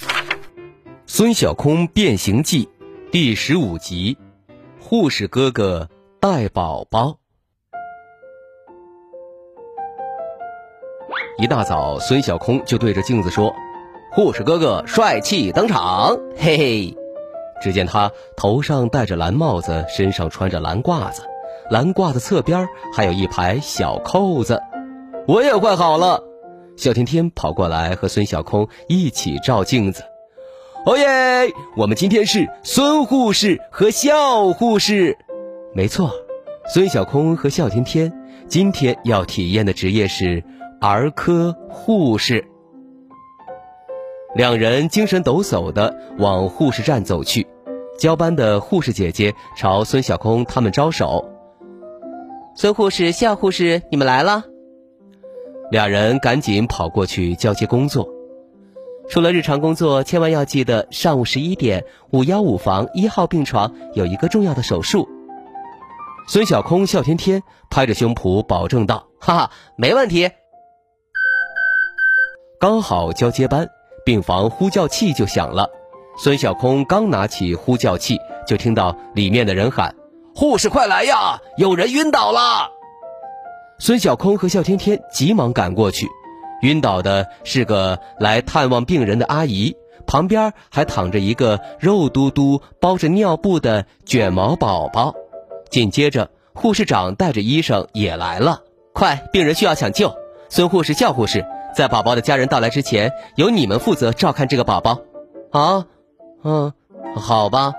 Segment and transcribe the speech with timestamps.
[1.13, 2.65] 孙小空变形记》
[3.11, 4.17] 第十五集：
[4.79, 5.89] 护士哥哥
[6.21, 7.17] 带宝宝。
[11.37, 13.53] 一大早，孙小空就对着镜子说
[14.15, 16.97] ：“护士哥哥帅气登场！”嘿嘿。
[17.61, 21.23] 只见他头上戴着蓝帽子，身上穿着蓝褂子，
[21.69, 24.61] 蓝褂子侧边还有一排小扣子。
[25.27, 26.23] 我也快好了。
[26.77, 30.05] 小天天跑过来和孙小空一起照镜子。
[30.83, 31.53] 哦耶！
[31.77, 35.15] 我们今天是孙护士和笑护士，
[35.75, 36.09] 没错，
[36.73, 38.11] 孙小空和笑天天
[38.47, 40.43] 今天要体验的职业是
[40.79, 42.43] 儿科护士。
[44.33, 47.45] 两人精神抖擞的往护士站走去，
[47.99, 51.23] 交班的护士姐姐朝孙小空他们招手
[52.57, 54.45] ：“孙护士、笑护士，你们来了。”
[55.69, 58.09] 俩人赶紧跑过去交接工作。
[59.11, 65.09] 除了日常工作，千万要记得，上午十一点，五幺五房一号病床有一个重要的手术。
[66.29, 70.31] 孙小空笑天天拍着胸脯保证道：“哈哈，没问题。”
[72.57, 73.67] 刚好交接班，
[74.05, 75.69] 病房呼叫器就响了。
[76.17, 78.17] 孙小空刚拿起呼叫器，
[78.47, 79.93] 就听到里面的人喊
[80.33, 82.71] ：“护士快来呀，有人晕倒了！”
[83.77, 86.07] 孙小空和笑天天急忙赶过去。
[86.61, 95.15] 晕倒的是个来探望病人的阿姨，旁边还躺着一个肉嘟嘟、包着尿布的卷毛宝宝。
[95.69, 98.61] 紧接着，护士长带着医生也来了。
[98.93, 100.13] 快，病人需要抢救！
[100.49, 104.99] 孙护士、叫护士，在宝宝的家人到来之前，由你们负责照看这个宝宝。
[105.51, 105.85] 啊，
[106.43, 106.73] 嗯，
[107.15, 107.73] 好吧。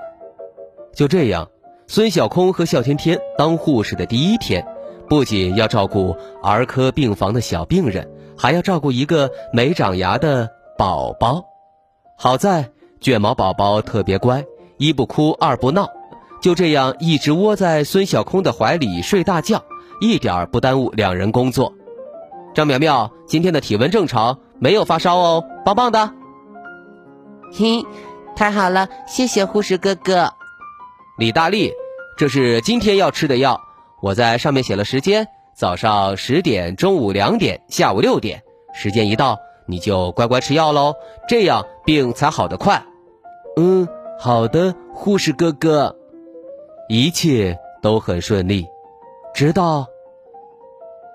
[0.95, 1.51] 就这样，
[1.87, 4.67] 孙小空和笑天天当护士的第一天，
[5.09, 8.11] 不仅要照顾儿科病房的小病人。
[8.37, 11.45] 还要照顾一个没长牙的宝宝，
[12.17, 12.71] 好在
[13.01, 14.45] 卷毛宝宝特别乖，
[14.79, 15.89] 一不哭二不闹，
[16.41, 19.63] 就这样一直窝在孙小空的怀里睡大觉，
[20.01, 21.73] 一点儿不耽误两人工作。
[22.55, 26.13] 张苗苗今天的体温正常，没有发烧哦，棒棒的。
[27.53, 27.85] 嘿，
[28.35, 30.33] 太好了，谢谢护士哥哥。
[31.19, 31.73] 李大力，
[32.17, 33.61] 这是今天要吃的药，
[34.01, 35.29] 我在上面写了时间。
[35.55, 38.43] 早上十点，中午两点，下午六点，
[38.75, 40.95] 时间一到你就乖乖吃药喽，
[41.29, 42.83] 这样病才好得快。
[43.57, 43.87] 嗯，
[44.19, 45.95] 好的，护士哥哥，
[46.89, 48.67] 一切都很顺利，
[49.35, 49.87] 直到……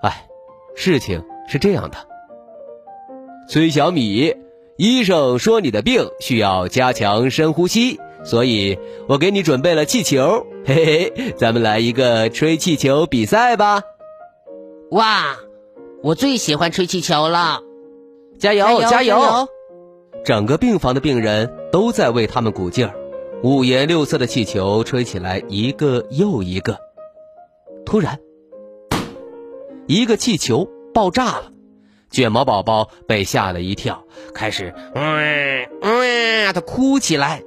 [0.01, 0.25] 哎，
[0.75, 1.97] 事情是这样的，
[3.49, 4.35] 崔小米，
[4.77, 8.77] 医生说你的病需要加强深呼吸，所以
[9.09, 13.81] 我给你准备了气球，嘿嘿，咱们来一个吹气球比赛吧。
[14.91, 15.35] 哇，
[16.01, 17.61] 我最喜欢吹气球了！
[18.39, 19.47] 加油，加油！
[20.23, 22.95] 整个病房的病人都在为他们鼓劲儿，
[23.43, 26.77] 五颜六色的气球吹起来一个又一个。
[27.85, 28.19] 突然，
[29.87, 31.51] 一个气球爆炸了，
[32.09, 37.43] 卷毛宝宝被吓了一跳，开始嗯嗯的哭起来。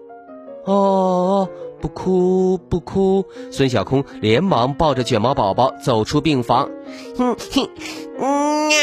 [0.65, 1.49] 哦。
[1.81, 6.71] 不哭不哭，孙小空连忙抱着卷毛宝宝走出病房。
[7.17, 7.71] 哼哼，
[8.19, 8.77] 嗯呀，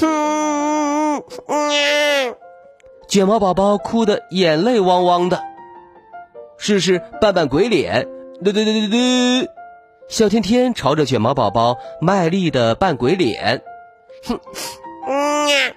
[0.00, 2.34] 哼嗯
[3.06, 5.42] 卷毛宝宝哭得眼泪汪汪的。
[6.56, 8.08] 试试扮扮鬼脸，
[8.42, 8.96] 嘟嘟嘟嘟嘟。
[10.08, 13.62] 小天天朝着卷毛宝宝卖力的扮鬼脸。
[14.26, 14.40] 哼，
[15.06, 15.74] 嗯呀，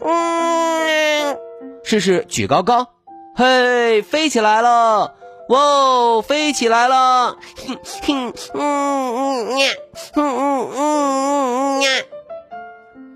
[0.00, 1.38] 嗯。
[1.82, 2.88] 试试举高高，
[3.34, 5.14] 嘿，飞起来了。
[5.48, 7.36] 哇，飞起来了！
[7.66, 9.66] 哼哼，嗯嗯呀，
[10.14, 11.82] 嗯嗯嗯。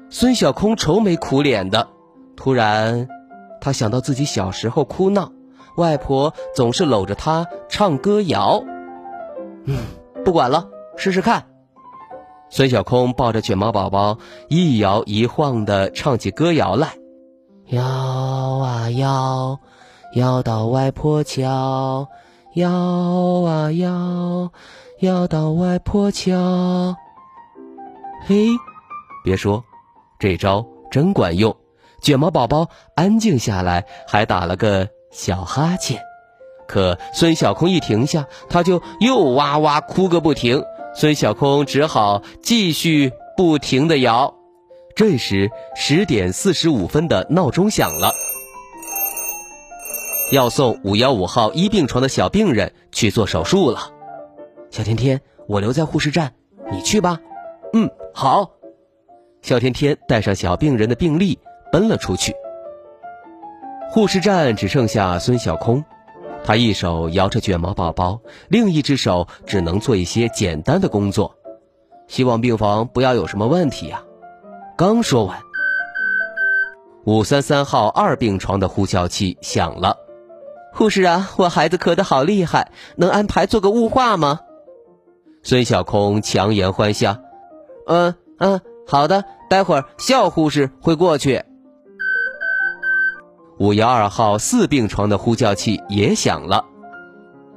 [0.09, 1.89] 孙小空愁眉苦脸的，
[2.35, 3.07] 突然，
[3.61, 5.31] 他想到自己小时候哭闹，
[5.77, 8.65] 外婆总是搂着他唱歌谣。
[9.67, 9.85] 嗯，
[10.25, 11.45] 不管了，试试看。
[12.49, 14.17] 孙小空抱着卷毛宝宝，
[14.49, 16.95] 一摇一晃的唱起歌谣来：
[17.67, 19.61] 摇啊摇。
[20.15, 22.07] 摇到外婆桥，
[22.55, 24.51] 摇啊摇，
[25.01, 26.95] 摇到外婆桥。
[28.27, 28.49] 嘿，
[29.25, 29.65] 别说，
[30.19, 31.57] 这招真管用，
[32.03, 35.99] 卷毛宝宝安静下来，还打了个小哈欠。
[36.69, 40.63] 可孙小空一停下，他就又哇哇哭个不停。
[40.95, 44.35] 孙小空只好继续不停地摇。
[44.95, 48.13] 这时十点四十五分的闹钟响了，
[50.33, 53.93] 要送五幺五号一病床的小病人去做手术了。
[54.71, 56.33] 小天天，我留在护士站，
[56.71, 57.21] 你去吧。
[57.75, 58.53] 嗯，好。
[59.43, 61.39] 小天天带上小病人的病历，
[61.71, 62.35] 奔了出去。
[63.91, 65.85] 护士站只剩下孙小空，
[66.43, 68.19] 他一手摇着卷毛宝宝，
[68.49, 71.37] 另一只手只能做一些简单的工作。
[72.09, 74.03] 希望病房不要有什么问题呀。
[74.79, 75.39] 刚说完，
[77.05, 79.99] 五三三号二病床的呼叫器响了。
[80.73, 84.41] 护士啊，我孩子咳得好厉害，能安排做个雾化吗？
[85.43, 87.19] 孙小空强颜欢笑。
[87.87, 91.45] 嗯嗯，好的，待会儿肖护士会过去。
[93.59, 96.65] 五幺二号四病床的呼叫器也响了。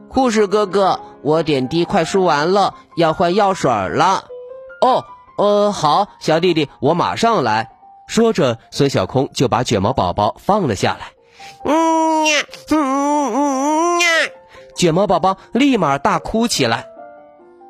[0.09, 4.25] 护士哥哥，我点滴快输完了，要换药水了。
[4.81, 5.05] 哦。
[5.37, 7.71] 呃，好，小弟弟，我马上来。
[8.07, 11.14] 说着，孙小空就把卷毛宝宝放了下来。
[11.63, 14.07] 嗯呀，嗯嗯呀，
[14.75, 16.87] 卷毛宝宝立马大哭起来。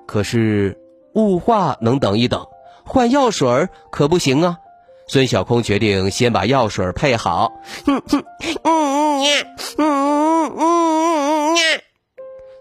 [0.06, 0.78] 可是
[1.14, 2.46] 雾化能等一等，
[2.86, 4.58] 换药水可不行啊。
[5.08, 7.52] 孙小空决定先把药水配好。
[7.86, 8.24] 嗯嗯
[8.64, 9.46] 嗯呀，
[9.78, 11.64] 嗯嗯呀，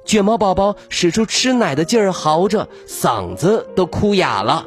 [0.05, 4.67] 卷毛宝宝使出吃奶的劲儿嚎着，嗓子都哭哑了。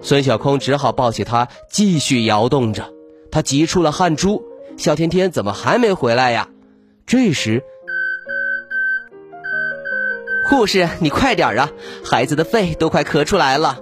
[0.00, 2.92] 孙小空只好抱起他，继续摇动着。
[3.30, 4.42] 他急出了汗珠。
[4.82, 6.48] 小天天怎么还没回来呀？
[7.06, 7.62] 这时，
[10.44, 11.70] 护士，你快点啊！
[12.04, 13.78] 孩子的肺都快咳出来了。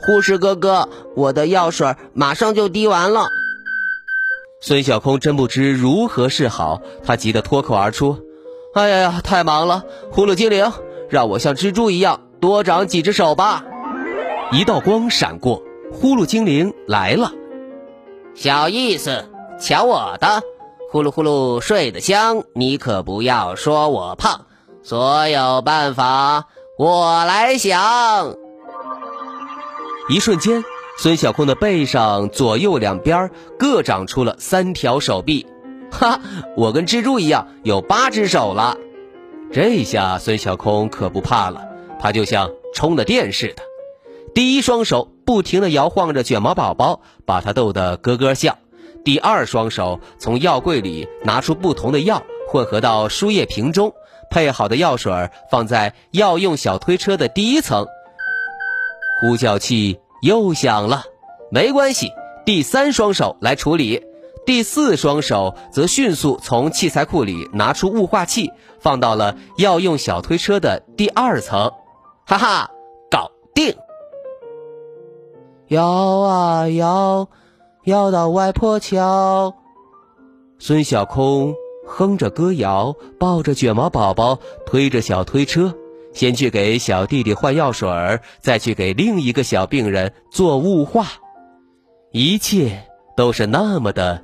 [0.00, 3.28] 护士哥哥，我的药水马上就滴完了。
[4.60, 8.18] 孙小空真不知如何是好，他急得脱口而出
[8.74, 9.84] ：“哎呀呀，太忙了！
[10.10, 10.72] 呼噜精灵，
[11.08, 13.64] 让我像蜘蛛一样多长几只手吧。”
[14.50, 15.62] 一道光闪过，
[15.92, 17.30] 呼噜精灵来了。
[18.38, 20.40] 小意思，瞧我的，
[20.92, 24.46] 呼噜呼噜睡得香，你可不要说我胖。
[24.80, 26.46] 所有办法
[26.78, 28.36] 我来想。
[30.08, 30.62] 一瞬间，
[30.98, 35.44] 孙小空的背上左右两边各长出了三条手臂。
[35.90, 36.20] 哈，
[36.56, 38.76] 我跟蜘蛛一样有八只手了。
[39.52, 41.60] 这下孙小空可不怕了，
[41.98, 43.62] 他就像充了电似的。
[44.32, 48.56] 第一双手不停地摇晃着卷毛宝宝，把他逗得咯咯笑。
[49.04, 53.92] 第二双手从药柜里拿出不同的药，混合到输液瓶中，
[54.30, 57.86] 配好的药水放在药用小推车的第一层。
[59.20, 61.02] 呼叫器又响了，
[61.50, 62.10] 没关系，
[62.46, 64.02] 第三双手来处理。
[64.46, 71.70] 第四双手则迅速从器材库里拿出雾化器，放到了药用小推车的第二层。
[72.24, 72.70] 哈哈，
[73.10, 73.76] 搞定！
[75.68, 77.28] 摇啊摇，
[77.84, 79.54] 摇到外婆桥。
[80.58, 81.54] 孙小空
[81.86, 85.74] 哼着歌谣，抱着卷毛宝宝，推着小推车，
[86.14, 91.06] 先去给小弟弟换药水儿，再去给另一个小病人做雾化，
[92.12, 92.84] 一切
[93.14, 94.22] 都是那么的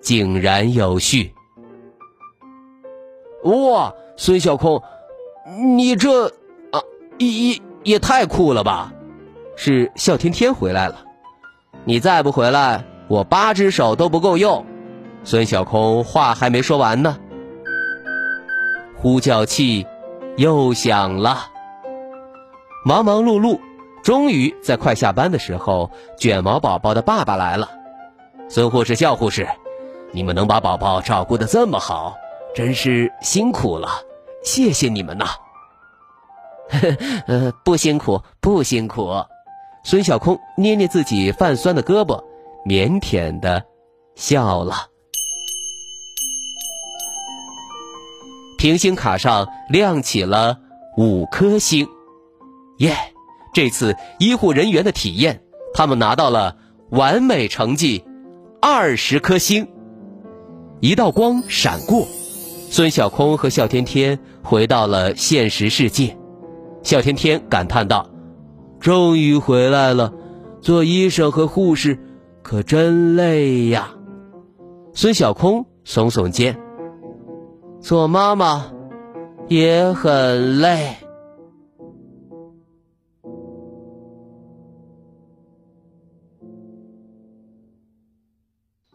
[0.00, 1.34] 井然有序。
[3.42, 4.80] 哇，孙小空，
[5.76, 6.28] 你这
[6.70, 6.80] 啊，
[7.18, 8.93] 也也太酷了吧！
[9.56, 10.96] 是笑天天回来了，
[11.84, 14.64] 你再不回来，我八只手都不够用。
[15.22, 17.16] 孙小空话还没说完呢，
[18.96, 19.86] 呼叫器
[20.36, 21.46] 又响了。
[22.84, 23.58] 忙忙碌碌，
[24.02, 27.70] 终于在快下班的时候，卷毛宝宝的爸爸来了。
[28.48, 29.48] 孙护士、叫护士，
[30.12, 32.14] 你们能把宝宝照顾的这么好，
[32.54, 33.88] 真是辛苦了，
[34.42, 35.26] 谢谢你们呐。
[37.26, 39.10] 呃，不辛苦，不辛苦。
[39.86, 42.24] 孙小空捏捏自己泛酸的胳膊，
[42.64, 43.62] 腼腆的
[44.14, 44.74] 笑了。
[48.56, 50.58] 平行卡上亮起了
[50.96, 51.86] 五颗星，
[52.78, 52.96] 耶！
[53.52, 55.42] 这次医护人员的体验，
[55.74, 56.56] 他们拿到了
[56.90, 58.02] 完美成绩，
[58.62, 59.68] 二十颗星。
[60.80, 62.08] 一道光闪过，
[62.70, 66.16] 孙小空和笑天天回到了现实世界。
[66.82, 68.13] 笑天天感叹道。
[68.84, 70.12] 终于回来了，
[70.60, 71.98] 做医生和护士
[72.42, 73.94] 可真累呀。
[74.92, 76.54] 孙小空耸耸肩，
[77.80, 78.70] 做妈妈
[79.48, 80.94] 也很累。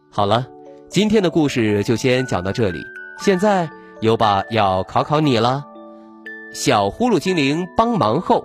[0.08, 0.46] 好了，
[0.88, 2.78] 今天的故事就先讲到这里。
[3.18, 3.68] 现在
[4.02, 5.64] 优爸要考考你了：
[6.54, 8.44] 小呼噜精灵帮忙后，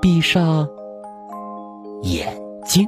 [0.00, 0.68] 闭上。
[2.02, 2.32] 眼
[2.64, 2.86] 睛，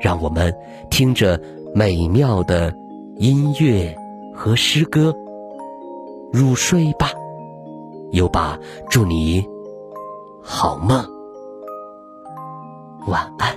[0.00, 0.54] 让我们
[0.90, 1.38] 听着
[1.74, 2.74] 美妙的
[3.16, 3.94] 音乐
[4.34, 5.14] 和诗歌
[6.32, 7.10] 入睡吧。
[8.12, 9.46] 优爸祝你
[10.42, 11.04] 好梦，
[13.06, 13.54] 晚安。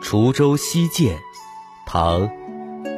[0.00, 1.18] 滁州西涧，
[1.86, 2.22] 唐·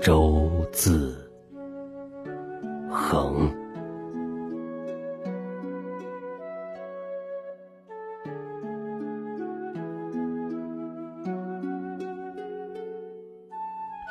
[0.00, 1.28] 周自
[2.88, 3.52] 横。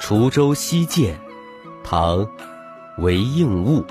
[0.01, 1.15] 滁州西涧，
[1.83, 2.19] 唐·
[2.99, 3.83] 韦应物。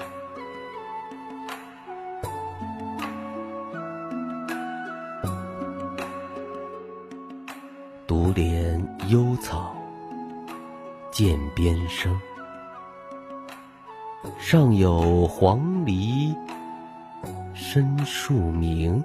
[14.57, 16.35] 上有黄鹂
[17.53, 19.05] 深树鸣。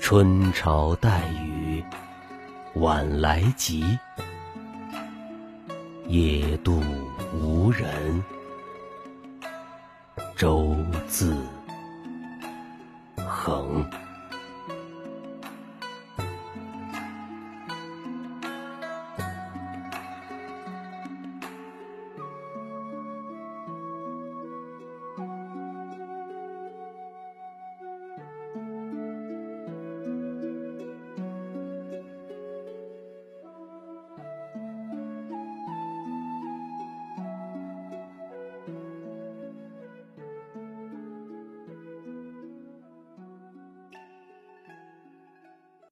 [0.00, 1.84] 春潮带雨。
[2.74, 3.96] 晚来急，
[6.08, 6.82] 野渡
[7.32, 7.88] 无人
[10.34, 10.74] 舟
[11.06, 11.36] 自
[13.24, 13.88] 横。